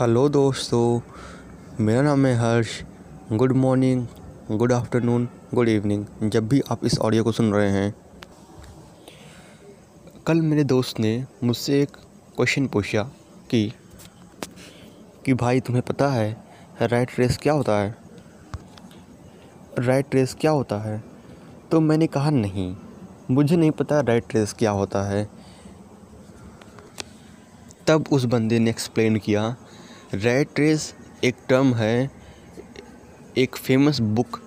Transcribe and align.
Hello 0.00 0.28
दोस्तों, 0.28 1.00
मेरा 1.84 2.02
नाम 2.02 2.26
है 2.26 2.34
Harsh. 2.34 2.82
Good 3.32 3.52
morning, 3.52 4.06
good 4.50 4.72
afternoon, 4.72 5.28
good 5.54 5.68
evening, 5.68 6.06
जब 6.22 6.48
भी 6.48 6.62
आप 6.70 6.84
इस 6.84 6.98
ऑडियो 6.98 7.24
को 7.24 7.32
सुन 7.32 7.52
रहे 7.52 7.70
हैं। 7.70 7.94
कल 10.26 10.40
मेरे 10.40 10.64
दोस्त 10.64 11.00
ने 11.00 11.26
मुझसे 11.44 11.82
एक 11.82 11.90
क्वेश्चन 12.36 12.66
पूछा 12.66 13.02
कि 13.50 13.72
कि 15.24 15.34
भाई 15.34 15.60
तुम्हें 15.60 15.84
पता 15.88 16.08
है 16.08 16.44
राइट 16.82 17.10
रेस 17.18 17.36
क्या 17.36 17.52
होता 17.52 17.72
है? 17.72 17.96
राइट 19.78 20.14
रेस 20.14 20.36
क्या 20.40 20.50
होता 20.50 20.78
है? 20.78 21.04
तो 21.70 21.80
मैंने 21.80 22.06
कहा, 22.06 22.30
नहीं, 22.30 22.76
मुझे 23.30 23.56
नहीं 23.56 23.70
पता 23.70 24.00
राइट 24.00 24.24
रेस 24.34 24.52
क्या 24.52 24.70
होता 24.70 25.02
है। 25.02 25.28
तब 27.86 28.04
उस 28.12 28.24
बंदे 28.24 28.58
ने 28.58 28.70
एक्सप्लेन 28.70 29.16
किया 29.16 29.56
रेट 30.14 30.58
रेस 30.60 30.94
एक 31.24 31.36
टर्म 31.48 31.72
है, 31.74 32.10
एक 33.38 33.56
फ़ेमस 33.56 34.00
बुक 34.00 34.40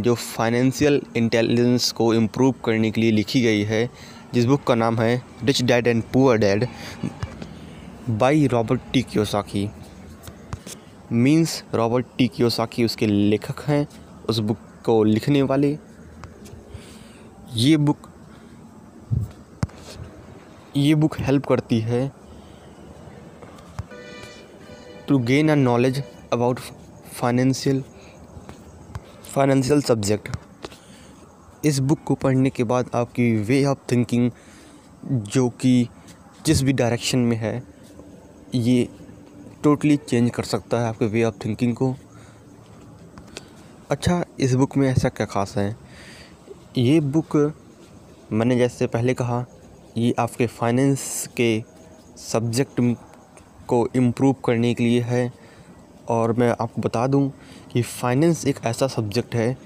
जो 0.00 0.14
फाइनेंशियल 0.14 1.00
इंटेलिजेंस 1.16 1.90
को 1.92 2.12
इम्प्रूव 2.14 2.54
करने 2.64 2.90
के 2.90 3.00
लिए 3.00 3.10
लिखी 3.10 3.40
गई 3.42 3.62
है। 3.62 3.88
जिस 4.34 4.44
बुक 4.44 4.62
का 4.64 4.74
नाम 4.74 4.98
है 4.98 5.22
rich 5.44 5.62
dad 5.62 5.86
and 5.86 6.02
poor 6.12 6.38
dad 6.38 6.66
by 8.10 8.46
Robert 8.46 8.80
T 8.92 9.02
Kiyosaki 9.02 9.68
means 11.12 11.62
Robert 11.74 12.06
T 12.18 12.28
Kiyosaki 12.28 12.84
उसके 12.84 13.06
लेखक 13.06 13.64
हैं, 13.68 13.86
उस 14.28 14.38
बुक 14.38 14.58
को 14.84 15.02
लिखने 15.04 15.42
वाले। 15.42 15.76
ये 17.54 17.76
बुक 17.76 18.08
ये 20.76 20.94
बुक 20.94 21.20
हेल्प 21.20 21.46
करती 21.46 21.80
है 21.80 22.10
to 25.08 25.18
gain 25.20 25.50
a 25.50 25.56
knowledge 25.56 26.02
about 26.32 26.60
financial 27.20 27.82
financial 29.34 29.80
subject 29.82 30.28
इस 31.64 31.78
बुक 31.78 31.98
को 32.06 32.14
पढ़ने 32.14 32.50
के 32.50 32.64
बाद 32.64 32.90
आपकी 32.94 33.36
वे 33.36 33.64
ऑफ़ 33.64 33.78
थिंकिंग 33.92 34.30
जो 35.06 35.48
कि 35.50 35.88
जिस 36.46 36.62
भी 36.62 36.72
डायरेक्शन 36.72 37.18
में 37.18 37.36
है, 37.36 37.62
ये 38.54 38.88
टोटली 39.64 39.96
चेंज 39.96 40.30
कर 40.30 40.42
सकता 40.42 40.80
है 40.80 40.88
आपके 40.88 41.06
वे 41.06 41.24
ऑफ़ 41.24 41.34
थिंकिंग 41.44 41.74
को। 41.74 41.94
अच्छा 43.90 44.24
इस 44.40 44.54
बुक 44.54 44.76
में 44.76 44.88
ऐसा 44.88 45.08
क्या 45.08 45.26
ख़ास 45.26 45.56
है? 45.56 45.76
ये 46.78 47.00
बुक 47.00 47.36
मैंने 48.32 48.56
जैसे 48.56 48.86
पहले 48.86 49.14
कहा, 49.14 49.44
ये 49.96 50.14
आपके 50.18 50.46
फाइनेंस 50.46 51.28
के 51.36 51.62
सब्जेक्ट 52.16 52.80
को 53.70 53.86
इम्प्रूव 53.96 54.34
करने 54.44 54.74
के 54.74 54.84
लिए 54.84 55.00
है। 55.00 55.32
और 56.08 56.32
मैं 56.32 56.50
आपको 56.50 56.82
बता 56.82 57.06
दूँ 57.06 57.28
कि 57.72 57.82
फ़ाइनेंस 57.82 58.46
एक 58.46 58.58
ऐसा 58.64 58.86
सब्जेक्ट 58.86 59.34
है 59.34 59.56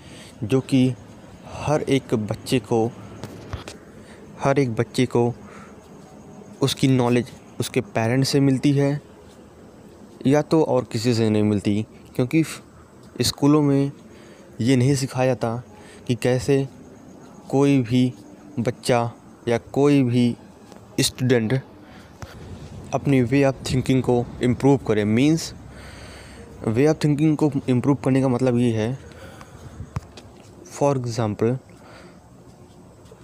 जो 0.45 0.61
कि 0.61 0.89
हर 1.57 1.83
एक 1.83 2.15
बच्चे 2.15 2.59
को, 2.59 2.87
हर 4.41 4.59
एक 4.59 4.75
बच्चे 4.75 5.07
को 5.07 5.33
उसकी 6.63 6.89
नॉलेज 6.89 7.31
उसके 7.61 7.81
पेरेंट्स 7.81 8.29
से 8.29 8.41
मिलती 8.41 8.73
है 8.73 9.01
या 10.27 10.43
तो 10.43 10.63
और 10.65 10.85
किसी 10.85 11.15
से 11.15 11.29
नहीं 11.31 11.43
मिलती। 11.43 11.83
क्योंकि 12.17 12.43
स्कूलों 13.23 13.63
में 13.63 13.93
ये 14.61 14.77
नहीं 14.77 14.95
सिखाया 14.95 15.27
जाता 15.27 15.57
कि 16.07 16.15
कैसे 16.15 16.67
कोई 17.51 17.79
भी 17.83 18.13
बच्चा 18.59 19.11
या 19.49 19.59
कोई 19.73 20.03
भी 20.03 20.35
स्टूडेंट 21.01 21.61
अपनी 22.95 23.21
वे 23.23 23.43
ऑफ़ 23.45 23.57
थिंकिंग 23.65 24.03
को 24.03 24.25
इम्प्रूव 24.43 24.77
करें। 24.87 25.05
मीन्स 25.05 25.53
वे 26.67 26.87
ऑफ़ 26.87 26.97
थिंकिंग 27.05 27.37
को 27.37 27.51
इम्प्रूव 27.69 27.97
करने 28.05 28.21
का 28.23 28.29
मतलब 28.29 28.59
ये 28.59 28.71
है 28.73 28.99
फॉर 30.71 30.99
एग्ज़ाम्पल 30.99 31.57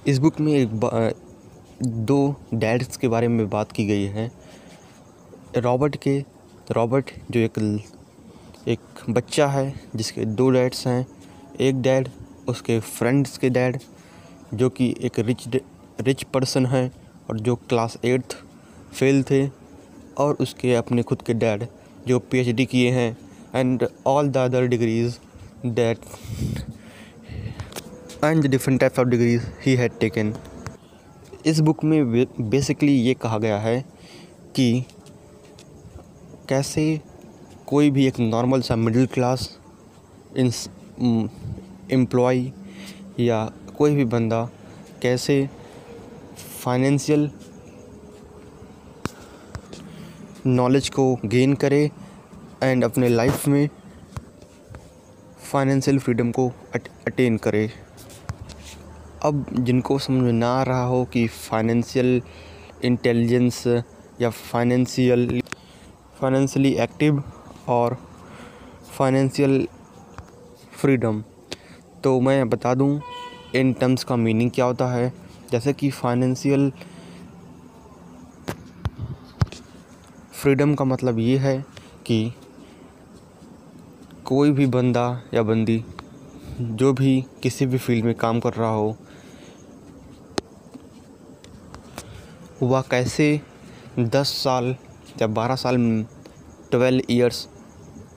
इस 0.06 0.18
बुक 0.18 0.40
में 0.40 0.52
एक 0.54 0.70
दो 1.82 2.34
डैड्स 2.54 2.96
के 2.96 3.08
बारे 3.08 3.28
में 3.28 3.48
बात 3.50 3.72
की 3.72 3.86
गई 3.86 4.04
है। 4.06 4.30
रॉबर्ट 5.56 5.96
के 5.96 6.18
रॉबर्ट 6.70 7.10
जो 7.30 7.40
एक 7.40 7.58
एक 8.68 8.80
बच्चा 9.10 9.46
है, 9.46 9.74
जिसके 9.96 10.24
दो 10.24 10.50
डैड्स 10.50 10.86
हैं। 10.86 11.06
एक 11.60 11.80
डैड 11.82 12.08
उसके 12.48 12.78
फ्रेंड्स 12.80 13.38
के 13.38 13.50
डैड 13.50 13.78
जो 14.54 14.68
कि 14.70 14.94
एक 15.00 15.18
रिच 15.18 15.46
रिच 16.00 16.22
पर्सन 16.24 16.66
है, 16.66 16.90
और 17.30 17.40
जो 17.40 17.56
क्लास 17.58 17.96
एट्थ 18.04 18.36
फेल 18.92 19.22
थे। 19.22 19.44
और 20.18 20.36
उसके 20.40 20.74
अपने 20.74 21.02
खुद 21.02 21.22
के 21.22 21.34
डैड 21.34 21.66
जो 22.08 22.18
पीएचडी 22.30 22.66
किए 22.66 22.90
हैं 22.90 23.16
and 23.54 23.86
all 24.06 24.28
the 24.28 24.36
other 24.36 24.66
degrees 24.66 25.18
that 25.66 25.98
and 28.24 28.46
different 28.46 28.80
types 28.80 28.98
of 28.98 29.08
degrees 29.08 29.42
he 29.66 29.74
had 29.76 29.98
taken 30.00 30.34
इस 31.46 31.60
बुक 31.60 31.84
में 31.84 32.26
बेसिकली 32.50 32.92
ये 32.92 33.14
कहा 33.14 33.38
गया 33.38 33.58
है 33.58 33.80
कि 34.56 34.84
कैसे 36.48 36.84
कोई 37.66 37.90
भी 37.90 38.06
एक 38.06 38.18
नॉर्मल 38.20 38.60
सा 38.60 38.76
मिडिल 38.76 39.06
क्लास 39.06 39.48
एम्प्लॉय 41.92 42.40
या 43.20 43.44
कोई 43.78 43.94
भी 43.94 44.04
बंदा 44.06 44.48
कैसे 45.02 45.46
फाइनेंशियल 46.62 47.30
नॉलेज 50.46 50.88
को 50.88 51.14
गेन 51.24 51.54
करे 51.54 51.90
एंड 52.62 52.84
अपने 52.84 53.08
लाइफ 53.08 53.48
में 53.48 53.68
फाइनेंशियल 55.52 55.98
फ्रीडम 55.98 56.30
को 56.30 56.52
अटेन 57.06 57.36
करे। 57.36 57.70
अब 59.22 59.46
जिनको 59.52 59.98
समझ 59.98 60.32
ना 60.34 60.48
आ 60.50 60.62
रहा 60.62 60.82
हो 60.82 61.04
कि 61.04 61.26
फाइनेंशियल 61.26 62.22
इंटेलिजेंस 62.84 63.66
या 64.20 64.30
फाइनेंशियल 64.30 65.42
फाइनेंशियली 66.20 66.72
एक्टिव 66.74 67.22
और 67.68 67.96
फाइनेंशियल 68.98 69.66
फ्रीडम 70.80 71.22
तो 72.04 72.20
मैं 72.20 72.48
बता 72.48 72.74
दूँ 72.74 73.00
इन 73.54 73.72
टर्म्स 73.72 74.04
का 74.04 74.16
मीनिंग 74.16 74.50
क्या 74.50 74.64
होता 74.64 74.86
है? 74.86 75.12
जैसे 75.52 75.72
कि 75.72 75.90
फाइनेंशियल 75.90 76.72
फ्रीडम 80.40 80.74
का 80.74 80.84
मतलब 80.84 81.18
ये 81.18 81.36
है 81.38 81.58
कि 82.06 82.32
कोई 84.24 84.50
भी 84.50 84.66
बंदा 84.66 85.02
या 85.34 85.42
बंदी, 85.42 85.84
जो 86.60 86.92
भी 86.92 87.24
किसी 87.42 87.66
भी 87.66 87.78
फ़ील्ड 87.78 88.04
में 88.04 88.14
काम 88.14 88.40
कर 88.40 88.52
रहा 88.52 88.70
हो, 88.70 88.96
वह 92.62 92.80
कैसे 92.80 93.40
दस 93.98 94.32
साल 94.44 94.74
या 95.20 95.26
बारह 95.26 95.56
साल, 95.56 95.76
ट्वेल्व 96.70 97.02
इयर्स, 97.10 97.46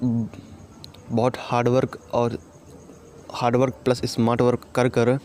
बहुत 0.04 1.38
हार्ड 1.40 1.68
वर्क 1.68 2.00
और 2.14 2.38
hard 3.34 3.56
work 3.56 3.82
plus 3.86 4.06
smart 4.06 4.42
work 4.42 4.68
कर 4.76 4.90
कर 4.90 5.18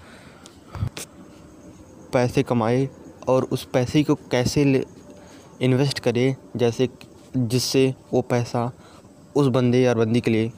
पैसे 2.12 2.42
कमाए 2.42 2.88
और 3.28 3.44
उस 3.44 3.64
पैसे 3.64 4.02
को 4.02 4.14
कैसे 4.14 4.64
ले 4.64 4.84
इन्वेस्ट 5.60 5.98
करे 5.98 6.34
जैसे 6.56 6.88
जिससे 7.36 7.94
वो 8.12 8.20
पैसा 8.22 8.70
उस 9.36 9.46
बंदे 9.46 9.80
या 9.80 9.94
बंदी 9.94 10.20
के 10.20 10.30
लिए 10.30 10.52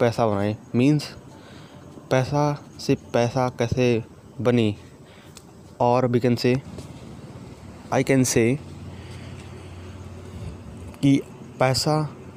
पैसा 0.00 0.26
बनाए। 0.26 0.56
मींस 0.74 1.08
पैसा 2.10 2.42
से 2.80 2.94
पैसा 3.12 3.48
कैसे 3.48 3.86
बने? 4.40 4.74
और 5.80 6.06
we 6.06 6.20
can 6.20 6.36
say 6.36 6.54
I 7.92 8.04
can 8.04 8.24
say 8.24 8.44
कि 11.02 11.16
पैसा 11.60 11.96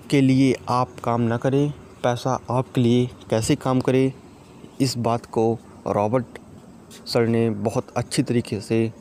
के 0.09 0.21
लिए 0.21 0.55
आप 0.69 0.99
काम 1.03 1.21
ना 1.21 1.37
करें, 1.37 1.71
पैसा 2.03 2.39
आपके 2.49 2.81
लिए 2.81 3.05
कैसे 3.29 3.55
काम 3.55 3.81
करे? 3.81 4.13
इस 4.81 4.97
बात 4.97 5.25
को 5.25 5.57
रॉबर्ट 5.87 6.39
सर 7.05 7.27
ने 7.27 7.49
बहुत 7.49 7.87
अच्छी 7.97 8.23
तरीके 8.23 8.61
से 8.61 8.91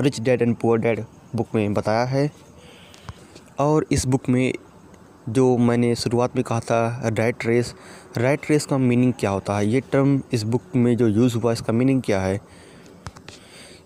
rich 0.00 0.20
dad 0.20 0.42
and 0.42 0.56
poor 0.56 0.78
dad 0.78 1.04
book 1.36 1.54
में 1.54 1.74
बताया 1.74 2.04
है। 2.04 2.30
और 3.58 3.86
इस 3.92 4.06
बुक 4.06 4.28
में 4.28 4.52
जो 5.28 5.56
मैंने 5.58 5.94
शुरुआत 5.94 6.36
में 6.36 6.44
कहा 6.44 6.60
था 6.60 7.08
राइट 7.08 7.46
रेस 7.46 7.74
राइट 8.18 8.50
रेस 8.50 8.66
का 8.66 8.78
मीनिंग 8.78 9.12
क्या 9.20 9.30
होता 9.30 9.56
है? 9.58 9.66
ये 9.66 9.80
टर्म 9.82 10.20
इस 10.32 10.42
बुक 10.42 10.62
में 10.76 10.96
जो 10.96 11.08
यूज़ 11.08 11.36
हुआ, 11.36 11.52
इसका 11.52 11.72
मीनिंग 11.72 12.02
क्या 12.02 12.20
है? 12.20 12.40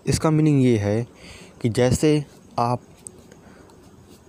इसका 0.07 0.29
मीनिंग 0.31 0.63
ये 0.63 0.77
है 0.77 1.05
कि 1.61 1.69
जैसे 1.69 2.23
आप, 2.59 2.81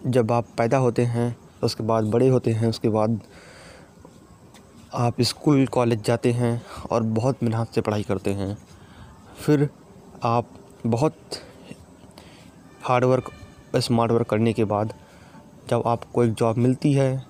जब 0.06 0.32
आप 0.32 0.46
पैदा 0.58 0.78
होते 0.78 1.04
हैं, 1.04 1.36
उसके 1.62 1.82
बाद 1.82 2.04
बड़े 2.04 2.28
होते 2.28 2.50
हैं, 2.50 2.68
उसके 2.68 2.88
बाद 2.88 3.20
आप 4.94 5.20
स्कूल 5.20 5.66
कॉलेज 5.66 6.02
जाते 6.04 6.32
हैं 6.32 6.62
और 6.90 7.02
बहुत 7.02 7.42
मेहनत 7.42 7.74
से 7.74 7.80
पढ़ाई 7.80 8.02
करते 8.02 8.32
हैं, 8.32 8.56
फिर 9.38 9.68
आप 10.22 10.50
बहुत 10.86 11.16
हार्ड 12.88 13.04
वर्क 13.04 13.32
स्मार्ट 13.76 14.12
वर्क 14.12 14.26
करने 14.26 14.52
के 14.52 14.64
बाद 14.64 14.94
जब 15.70 15.82
आपको 15.86 16.24
एक 16.24 16.32
जॉब 16.32 16.56
मिलती 16.56 16.92
है 16.92 17.24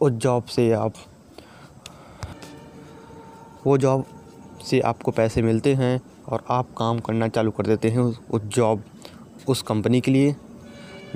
उस 0.00 0.12
जॉब 0.12 0.44
से 0.44 0.72
आप 0.72 0.92
वो 3.66 3.78
जॉब 3.78 4.04
से 4.66 4.80
आपको 4.80 5.10
पैसे 5.10 5.42
मिलते 5.42 5.74
हैं 5.74 6.00
और 6.28 6.44
आप 6.50 6.68
काम 6.78 6.98
करना 6.98 7.28
चालू 7.28 7.50
कर 7.50 7.66
देते 7.66 7.90
हैं 7.90 7.98
उस 7.98 8.42
जॉब 8.42 8.84
उस 9.48 9.62
कंपनी 9.62 10.00
के 10.00 10.10
लिए 10.10 10.36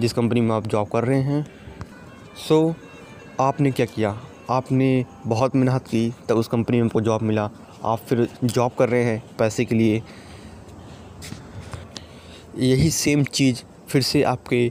जिस 0.01 0.13
कंपनी 0.13 0.41
में 0.41 0.57
आप 0.57 0.67
जॉब 0.67 0.89
कर 0.89 1.05
रहे 1.05 1.23
हैं। 1.23 1.47
सो 2.49 2.69
so, 2.69 2.75
आपने 3.41 3.71
क्या 3.71 3.87
किया? 3.87 4.21
आपने 4.51 5.07
बहुत 5.27 5.57
मेहनत 5.57 5.83
की 5.83 6.15
तब 6.29 6.37
उस 6.37 6.49
कंपनी 6.49 6.77
में 6.77 6.85
आपको 6.85 7.01
जॉब 7.01 7.23
मिला। 7.23 7.51
आप 7.85 7.99
फिर 7.99 8.29
जॉब 8.45 8.73
कर 8.79 8.89
रहे 8.89 9.05
हैं 9.05 9.37
पैसे 9.39 9.65
के 9.65 9.75
लिए। 9.75 10.03
यही 12.59 12.91
सेम 12.91 13.25
चीज़ 13.25 13.72
फिर 13.93 14.03
से 14.03 14.23
आपके 14.23 14.71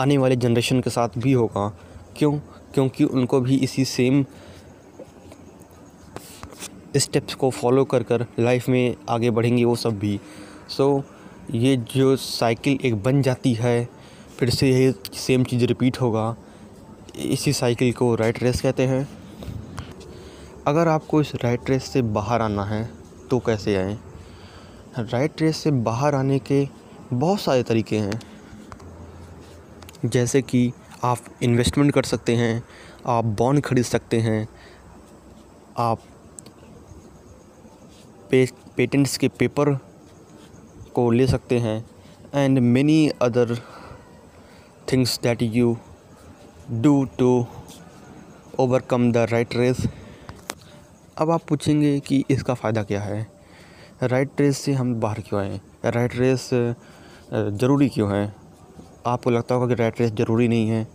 आने 0.00 0.18
वाले 0.18 0.36
जनरेशन 0.36 0.80
के 0.80 0.90
साथ 0.90 1.08
भी 1.18 1.32
होगा। 1.32 1.68
क्यों? 2.16 2.32
क्योंकि 2.74 3.04
उनको 3.04 3.40
भी 3.40 3.56
इसी 3.56 3.84
सेम 3.84 4.24
स्टेप्स 6.96 7.34
को 7.34 7.50
फॉलो 7.50 7.84
कर 7.84 8.02
कर 8.02 8.26
लाइफ 8.38 8.68
में 8.68 8.96
आगे 9.08 9.30
बढ़ेंगे 9.30 9.64
वो 9.64 9.76
सब 9.76 9.98
भी। 9.98 10.20
सो 10.68 10.98
so, 10.98 11.54
ये 11.54 11.76
जो 11.76 12.16
साइकिल 12.16 12.78
एक 12.84 13.02
बन 13.02 13.22
जाती 13.22 13.52
है 13.54 13.88
फिर 14.38 14.50
से 14.50 14.70
यही 14.70 14.92
सेम 15.12 15.44
चीज़ 15.44 15.64
रिपीट 15.64 16.00
होगा। 16.00 16.36
इसी 17.16 17.52
साइकिल 17.52 17.92
को 17.92 18.14
राइट 18.14 18.42
रेस 18.42 18.60
कहते 18.60 18.86
हैं। 18.86 19.08
अगर 20.66 20.88
आपको 20.88 21.20
इस 21.20 21.34
राइट 21.34 21.70
रेस 21.70 21.84
से 21.84 22.02
बाहर 22.02 22.42
आना 22.42 22.64
है 22.64 22.90
तो 23.30 23.38
कैसे 23.38 23.76
आएँ? 23.76 23.98
राइट 24.98 25.42
रेस 25.42 25.56
से 25.56 25.70
बाहर 25.70 26.14
आने 26.14 26.38
के 26.38 26.68
बहुत 27.12 27.40
सारे 27.40 27.62
तरीके 27.62 27.98
हैं। 27.98 28.20
जैसे 30.04 30.42
कि 30.42 30.72
आप 31.04 31.18
इन्वेस्टमेंट 31.42 31.92
कर 31.92 32.02
सकते 32.02 32.34
हैं, 32.36 32.62
आप 33.06 33.24
बॉन्ड 33.24 33.62
खरीद 33.62 33.84
सकते 33.84 34.20
हैं, 34.20 34.48
आप 35.78 36.00
पे 38.30 38.46
पेटेंट्स 38.76 39.16
के 39.16 39.28
पेपर 39.28 39.74
को 40.94 41.10
ले 41.10 41.26
सकते 41.26 41.58
हैं 41.58 41.84
and 42.34 42.58
many 42.58 43.08
other 43.22 43.54
things 44.92 45.18
that 45.22 45.42
you 45.42 45.76
do 46.70 47.04
to 47.18 47.46
overcome 48.60 49.10
the 49.12 49.26
rat 49.30 49.56
race 49.56 49.86
अब 51.18 51.30
आप 51.30 51.42
पूछेंगे 51.48 51.98
कि 52.00 52.24
इसका 52.30 52.54
फ़ायदा 52.54 52.82
क्या 52.82 53.00
है? 53.00 53.26
राइट 54.02 54.40
रेस 54.40 54.58
से 54.58 54.72
हम 54.72 54.94
बाहर 55.00 55.20
क्यों 55.20 55.40
आए? 55.40 55.60
राइट 55.84 56.16
रेस 56.16 56.48
ज़रूरी 57.32 57.88
क्यों 57.88 58.12
है? 58.12 58.41
आपको 59.06 59.30
लगता 59.30 59.54
होगा 59.54 59.66
कि 59.66 59.74
राइट 59.74 60.00
रेस 60.00 60.12
ज़रूरी 60.12 60.48
नहीं 60.48 60.68
है 60.68 60.86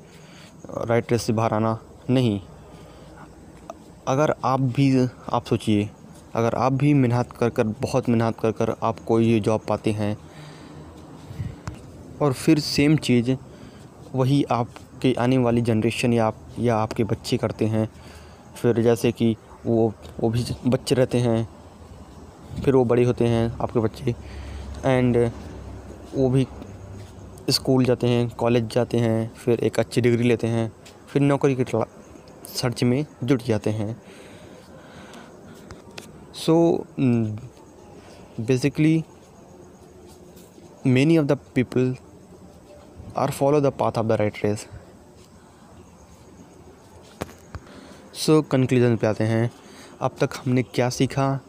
राइट 0.88 1.12
रेस 1.12 1.22
से 1.22 1.34
बाहर 1.34 1.54
आना 1.54 1.78
नहीं। 2.10 2.40
अगर 4.08 4.34
आप 4.46 4.60
भी, 4.60 5.08
आप 5.30 5.46
सोचिए, 5.46 5.90
अगर 6.36 6.56
आप 6.56 6.74
भी 6.74 6.94
मेहनत 6.94 7.32
कर 7.32 7.50
कर, 7.50 7.64
बहुत 7.82 8.10
मेहनत 8.10 8.40
कर 8.40 8.52
कर 8.52 8.76
आप 8.84 9.00
कोई 9.00 9.40
जॉब 9.40 9.62
पाते 9.68 9.92
हैं, 9.92 10.16
और 12.22 12.34
फिर 12.34 12.60
सेम 12.60 12.96
चीज़, 12.98 13.32
वही 14.16 14.44
आपके 14.52 15.14
आने 15.20 15.38
वाली 15.38 15.62
जनरेशन 15.62 16.14
या 16.14 16.28
आप, 16.28 16.38
या 16.60 16.76
आपके 16.76 17.04
बच्चे 17.04 17.38
करते 17.38 17.66
हैं, 17.66 17.88
फिर 18.56 18.82
जैसे 18.82 19.12
कि 19.12 19.36
वो 19.66 19.94
वो 20.20 20.30
भी 20.30 20.46
बच्चे 20.68 20.96
रहते 20.96 21.18
हैं, 21.18 21.48
फिर 22.64 22.76
वो 22.76 22.84
बड़े 22.86 23.04
होते 23.04 23.28
हैं 23.28 23.58
आपके 23.62 23.80
बच्चे 23.80 24.16
एंड 24.86 25.18
वो 26.16 26.30
भी 26.30 26.48
स्कूल 27.50 27.84
जाते 27.86 28.08
हैं, 28.08 28.30
कॉलेज 28.30 28.68
जाते 28.74 28.98
हैं, 28.98 29.34
फिर 29.36 29.60
एक 29.60 29.80
अच्छी 29.80 30.02
डिग्री 30.02 30.24
लेते 30.24 30.48
हैं, 30.48 30.72
फिर 31.08 31.22
नौकरी 31.22 31.56
के 31.56 31.66
सर्च 32.50 32.84
में 32.84 33.06
जुट 33.24 33.44
जाते 33.44 33.70
हैं। 33.70 33.96
So 36.36 36.86
basically 38.40 39.04
many 40.88 41.18
of 41.18 41.26
the 41.26 41.38
people 41.56 41.96
are 43.18 43.32
follow 43.32 43.62
the 43.62 43.72
path 43.80 43.98
of 43.98 44.06
the 44.06 44.12
rat 44.12 44.38
race 44.44 44.68
so 48.16 48.42
conclusion 48.42 48.96
पे 48.98 49.08
आते 49.08 49.24
हैं। 49.24 49.50
अब 50.02 50.16
तक 50.20 50.30
हमने 50.36 50.64
क्या 50.66 50.90
सीखा, 50.90 51.40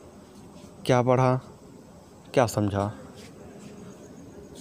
क्या 0.86 1.02
पढ़ा, 1.02 1.34
क्या 2.34 2.46
समझा? 2.46 2.92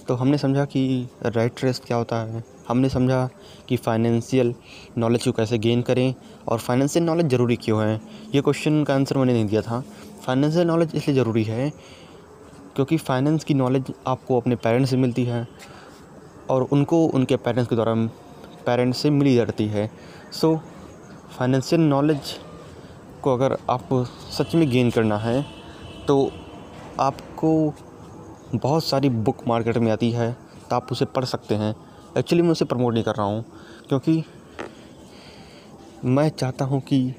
तो 0.08 0.14
हमने 0.14 0.36
समझा 0.38 0.64
कि 0.64 1.08
राइट 1.26 1.62
रेस 1.64 1.80
क्या 1.86 1.96
होता 1.96 2.16
है? 2.18 2.42
हमने 2.68 2.88
समझा 2.88 3.28
कि 3.68 3.76
फ़ाइनेंशियल 3.76 4.54
नॉलेज 4.98 5.24
को 5.24 5.32
कैसे 5.32 5.58
गेन 5.58 5.82
करें 5.82 6.14
और 6.48 6.58
फाइनेंशियल 6.58 7.04
नॉलेज 7.04 7.26
ज़रूरी 7.30 7.56
क्यों 7.56 7.82
है? 7.82 8.00
ये 8.34 8.40
क्वेश्चन 8.40 8.82
का 8.84 8.94
आंसर 8.94 9.18
मैंने 9.18 9.32
नहीं 9.32 9.46
दिया 9.46 9.62
था। 9.62 9.80
फाइनेंशियल 10.26 10.66
नॉलेज 10.66 10.92
इसलिए 10.94 11.16
ज़रूरी 11.16 11.42
है 11.44 11.70
क्योंकि 12.76 12.96
फाइनेंस 12.96 13.44
की 13.44 13.54
नॉलेज 13.54 13.92
आपको 14.06 14.40
अपने 14.40 14.56
पेरेंट्स 14.56 14.90
से 14.90 14.96
मिलती 14.96 15.24
है 15.24 15.46
और 16.50 16.62
उनको 16.62 17.04
उनके 17.06 17.36
पेरेंट्स 17.36 17.68
के 17.68 17.74
द्वारा 17.74 17.94
पेरेंट्स 18.66 18.98
से 18.98 19.10
मिली 19.10 19.34
जाती 19.34 19.66
है। 19.66 19.90
सो 20.32 20.56
फाइनेंशियल 21.38 21.82
नॉलेज 21.82 22.34
को 23.22 23.34
अगर 23.34 23.56
आपको 23.70 24.04
सच 24.04 24.54
में 24.54 24.68
गेन 24.70 24.90
करना 24.90 25.18
है 25.18 25.44
तो 26.06 26.30
आपको 27.00 27.52
बहुत 28.54 28.84
सारी 28.84 29.08
बुक 29.08 29.46
मार्केट 29.48 29.78
में 29.78 29.90
आती 29.92 30.10
है 30.10 30.32
तो 30.70 30.76
आप 30.76 30.92
उसे 30.92 31.04
पढ़ 31.06 31.24
सकते 31.24 31.54
हैं। 31.54 31.74
एक्चुअली 32.18 32.42
मैं 32.42 32.50
उसे 32.50 32.64
प्रमोट 32.64 32.94
नहीं 32.94 33.04
कर 33.04 33.14
रहा 33.14 33.26
हूँ, 33.26 33.44
क्योंकि 33.88 34.24
मैं 36.06 36.28
चाहता 36.30 36.64
हूँ 36.64 36.80
कि 36.80 37.14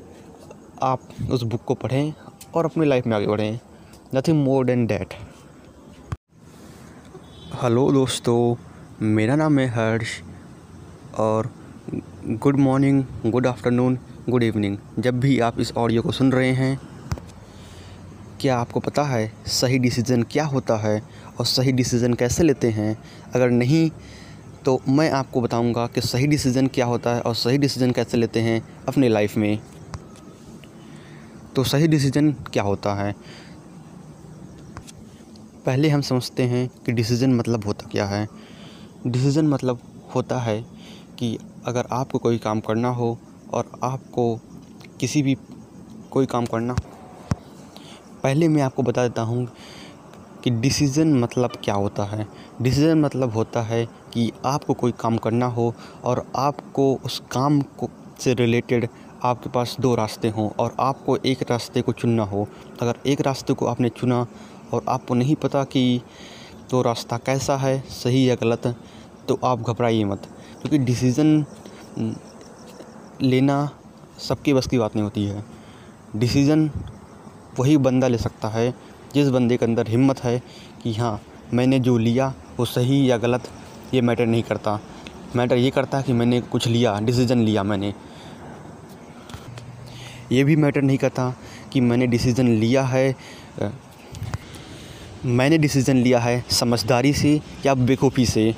आप 0.83 0.99
उस 1.31 1.43
बुक 1.43 1.63
को 1.65 1.75
पढ़ें 1.75 2.13
और 2.55 2.65
अपनी 2.65 2.85
लाइफ 2.85 3.07
में 3.07 3.15
आगे 3.17 3.27
बढ़ें। 3.27 3.59
Nothing 4.15 4.43
more 4.43 4.65
than 4.65 4.85
that 4.87 5.13
hello 7.61 7.91
दोस्तों, 7.91 8.55
मेरा 9.01 9.35
नाम 9.35 9.59
है 9.59 9.67
हर्ष 9.69 10.19
और 11.19 11.51
good 12.27 12.57
morning 12.59 13.03
good 13.25 13.47
afternoon 13.47 13.97
good 14.29 14.43
evening 14.43 14.77
जब 14.99 15.19
भी 15.19 15.39
आप 15.39 15.59
इस 15.59 15.71
ऑडियो 15.77 16.01
को 16.01 16.11
सुन 16.11 16.31
रहे 16.31 16.51
हैं 16.53 16.79
क्या 18.41 18.57
आपको 18.57 18.79
पता 18.79 19.03
है 19.03 19.31
सही 19.47 19.79
डिसीज़न 19.79 20.23
क्या 20.23 20.45
होता 20.45 20.77
है 20.77 21.01
और 21.39 21.45
सही 21.45 21.71
डिसीज़न 21.71 22.13
कैसे 22.13 22.43
लेते 22.43 22.69
हैं? 22.69 22.97
अगर 23.35 23.49
नहीं 23.49 23.89
तो 24.65 24.81
मैं 24.89 25.11
आपको 25.11 25.41
बताऊँगा 25.41 25.87
कि 25.87 26.01
सही 26.01 26.27
डिसीज़न 26.27 26.67
क्या 26.67 26.85
होता 26.85 27.15
है 27.15 27.21
और 27.21 27.35
सही 27.35 27.57
डिसीज़न 27.57 27.91
कैसे 27.91 28.17
लेते 28.17 28.39
हैं 28.39 28.61
अपने 28.87 29.09
लाइफ 29.09 29.37
में। 29.37 29.59
तो 31.55 31.63
सही 31.63 31.87
डिसीज़न 31.87 32.31
क्या 32.31 32.63
होता 32.63 32.93
है? 32.93 33.15
पहले 35.65 35.89
हम 35.89 36.01
समझते 36.01 36.43
हैं 36.43 36.69
कि 36.85 36.91
डिसीज़न 36.91 37.33
मतलब 37.33 37.65
होता 37.65 37.89
क्या 37.91 38.05
है। 38.05 38.27
डिसीज़न 39.07 39.47
मतलब 39.47 39.79
होता 40.15 40.39
है 40.39 40.61
कि 41.19 41.37
अगर 41.65 41.87
आपको 41.91 42.19
कोई 42.19 42.37
काम 42.37 42.59
करना 42.59 42.89
हो 42.89 43.17
और 43.53 43.71
आपको 43.83 44.35
किसी 44.99 45.23
भी 45.23 45.37
कोई 46.11 46.25
काम 46.25 46.45
करना 46.45 46.75
पहले 48.23 48.47
मैं 48.47 48.61
आपको 48.61 48.83
बता 48.83 49.07
देता 49.07 49.21
हूँ 49.21 49.47
कि 50.43 50.49
डिसीज़न 50.51 51.13
मतलब 51.19 51.51
क्या 51.63 51.75
होता 51.75 52.03
है। 52.03 52.27
डिसीज़न 52.61 53.01
मतलब 53.01 53.33
होता 53.33 53.61
है 53.61 53.85
कि 54.13 54.31
आपको 54.45 54.73
कोई 54.73 54.91
काम 54.91 55.17
करना 55.17 55.45
हो 55.45 55.73
और 56.03 56.25
आपको 56.35 56.93
उस 57.05 57.21
काम 57.31 57.61
को 57.79 57.89
से 58.19 58.33
रिलेटेड 58.33 58.87
आपके 59.23 59.49
पास 59.49 59.75
दो 59.79 59.93
रास्ते 59.95 60.29
हों 60.29 60.49
और 60.59 60.75
आपको 60.79 61.17
एक 61.25 61.41
रास्ते 61.49 61.81
को 61.81 61.91
चुनना 61.91 62.23
हो। 62.23 62.47
अगर 62.81 62.99
एक 63.07 63.21
रास्ते 63.21 63.53
को 63.53 63.65
आपने 63.65 63.89
चुना 63.89 64.25
और 64.73 64.85
आपको 64.89 65.15
नहीं 65.15 65.35
पता 65.35 65.63
कि 65.63 66.01
तो 66.69 66.81
रास्ता 66.81 67.17
कैसा 67.17 67.57
है, 67.57 67.79
सही 67.81 68.29
या 68.29 68.35
गलत 68.35 68.67
तो 69.27 69.39
आप 69.43 69.61
घबराइए 69.61 70.03
मत। 70.03 70.27
क्योंकि 70.61 70.77
डिसीज़न 70.77 71.45
लेना 73.21 73.69
सबके 74.19 74.53
बस 74.53 74.67
की 74.67 74.77
बात 74.77 74.95
नहीं 74.95 75.03
होती 75.03 75.25
है। 75.25 75.43
डिसीज़न 76.15 76.69
वही 77.59 77.77
बंदा 77.77 78.07
ले 78.07 78.17
सकता 78.17 78.47
है, 78.47 78.73
जिस 79.13 79.27
बंदे 79.29 79.57
के 79.57 79.65
अंदर 79.65 79.87
हिम्मत 79.87 80.23
है 80.23 80.41
कि 80.83 80.93
हाँ 80.93 81.19
मैंने 81.53 81.79
जो 81.79 81.97
लिया 81.97 82.33
वो 82.57 82.65
सही 82.65 83.09
या 83.09 83.17
गलत, 83.17 83.49
ये 83.93 84.01
मैटर 84.01 84.25
नहीं 84.25 84.43
करता। 84.43 84.79
मैटर 85.35 85.57
ये 85.57 85.69
करता 85.69 86.01
कि 86.01 86.13
मैंने 86.13 86.41
कुछ 86.41 86.67
लिया, 86.67 86.99
डिसीज़न 86.99 87.39
लिया 87.39 87.63
मैंने। 87.63 87.93
ये 90.31 90.43
भी 90.43 90.55
मैटर 90.55 90.81
नहीं 90.81 90.97
करता 90.97 91.33
कि 91.73 91.81
मैंने 91.81 92.07
डिसीज़न 92.07 92.47
लिया 92.49 92.83
है, 92.83 93.15
मैंने 95.25 95.57
डिसीज़न 95.57 95.97
लिया 95.97 96.19
है 96.19 96.43
समझदारी 96.51 97.13
से 97.13 97.39
या 97.65 97.73
बेवकूफ़ी 97.75 98.25
से। 98.25 98.53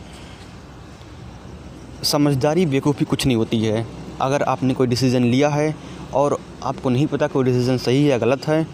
समझदारी 2.03 2.65
बेवकूफ़ी 2.65 3.05
कुछ 3.05 3.25
नहीं 3.25 3.37
होती 3.37 3.63
है। 3.63 3.85
अगर 4.21 4.43
आपने 4.43 4.73
कोई 4.73 4.87
डिसीज़न 4.87 5.23
लिया 5.23 5.49
है 5.49 5.73
और 6.13 6.37
आपको 6.63 6.89
नहीं 6.89 7.07
पता 7.07 7.27
कोई 7.27 7.43
डिसीज़न 7.43 7.77
सही 7.77 8.03
है 8.03 8.09
या 8.09 8.17
गलत 8.17 8.47
है 8.47 8.65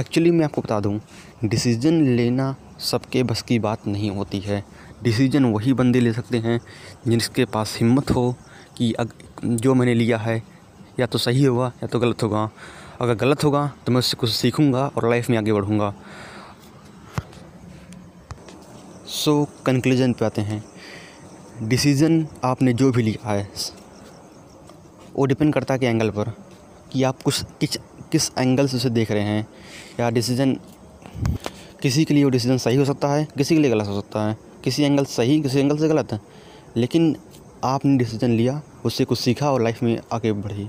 एक्चुअली 0.00 0.30
मैं 0.30 0.44
आपको 0.44 0.60
बता 0.62 0.78
दूँ 0.80 1.00
डिसीज़न 1.44 2.00
लेना 2.16 2.54
सबके 2.80 3.22
बस 3.22 3.42
की 3.42 3.58
बात 3.58 3.86
नहीं 3.86 4.10
होती 4.10 4.38
है। 4.40 4.62
डिसीज़न 5.02 5.44
वही 5.44 5.72
बंदे 5.72 6.00
ले 6.00 6.12
सकते 6.12 6.38
हैं 6.38 6.60
जिनके 7.08 7.44
पास 7.44 7.76
हिम्मत 7.80 8.10
हो 8.10 8.34
कि 8.76 8.92
अग, 8.92 9.12
जो 9.44 9.74
मैंने 9.74 9.94
लिया 9.94 10.18
है, 10.18 10.42
या 11.00 11.06
तो 11.06 11.18
सही 11.18 11.44
होगा, 11.44 11.66
या 11.82 11.86
तो 11.86 11.98
गलत 11.98 12.22
होगा। 12.22 12.48
अगर 13.00 13.14
गलत 13.14 13.44
होगा 13.44 13.66
तो 13.86 13.92
मैं 13.92 13.98
उससे 13.98 14.16
कुछ 14.16 14.30
सीखूँगा 14.30 14.86
और 14.86 15.08
लाइफ 15.10 15.30
में 15.30 15.36
आगे 15.38 15.52
बढ़ूँगा। 15.52 15.92
सो 19.08 19.44
कंक्लूजन 19.66 20.12
पे 20.12 20.24
आते 20.24 20.42
हैं। 20.42 20.62
डिसीज़न 21.62 22.26
आपने 22.44 22.72
जो 22.72 22.90
भी 22.92 23.02
लिया 23.02 23.30
है, 23.30 23.48
वो 25.14 25.26
डिपेंड 25.26 25.54
करता 25.54 25.74
है 25.74 25.80
कि 25.80 25.86
एंगल 25.86 26.10
पर, 26.10 26.32
कि 26.92 27.02
आप 27.02 27.22
कुछ 27.22 27.44
किस 27.60 27.78
किस 28.12 28.30
एंगल 28.38 28.66
से 28.68 28.76
उसे 28.76 28.90
देख 28.90 29.10
रहे 29.10 29.22
हैं। 29.22 29.46
या 30.00 30.10
डिसीज़न 30.10 30.56
किसी 31.82 32.04
के 32.04 32.14
लिए 32.14 32.24
वो 32.24 32.30
डिसीज़न 32.30 32.58
सही 32.58 32.76
हो 32.76 32.84
सकता 32.84 33.08
है? 33.08 33.28
किसी 33.38 33.54
के 33.54 33.60
लिए 33.60 33.70
गलत 33.70 33.86
हो 33.86 34.00
सकता 34.00 34.28
है? 34.28 34.36
किसी 34.64 34.82
एंगल 34.82 35.04
सही, 35.04 35.40
किसी 35.40 35.60
एंगल 35.60 35.78
से 35.78 35.88
गलत? 35.88 36.12
है 36.12 36.20
लेकिन 36.76 37.16
आपने 37.64 37.96
डिसीज़न 37.98 38.30
लिया, 38.30 38.62
उससे 38.84 39.04
कुछ 39.04 39.18
सीखा 39.18 39.52
और 39.52 39.62
लाइफ 39.62 39.82
में 39.82 40.00
आगे 40.12 40.32
बढ़ी। 40.32 40.68